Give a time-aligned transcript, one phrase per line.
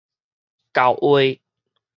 [0.73, 1.39] 厚話